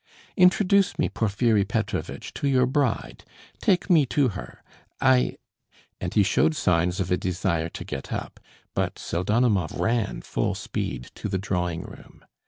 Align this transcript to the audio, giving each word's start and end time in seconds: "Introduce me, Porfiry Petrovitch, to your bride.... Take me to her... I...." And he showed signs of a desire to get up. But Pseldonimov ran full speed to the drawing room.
"Introduce 0.35 0.97
me, 0.97 1.09
Porfiry 1.09 1.63
Petrovitch, 1.63 2.33
to 2.33 2.47
your 2.47 2.65
bride.... 2.65 3.23
Take 3.61 3.87
me 3.87 4.07
to 4.07 4.29
her... 4.29 4.63
I...." 4.99 5.37
And 5.99 6.11
he 6.15 6.23
showed 6.23 6.55
signs 6.55 6.99
of 6.99 7.11
a 7.11 7.17
desire 7.17 7.69
to 7.69 7.85
get 7.85 8.11
up. 8.11 8.39
But 8.73 8.95
Pseldonimov 8.97 9.73
ran 9.79 10.21
full 10.21 10.55
speed 10.55 11.11
to 11.13 11.29
the 11.29 11.37
drawing 11.37 11.83
room. 11.83 12.25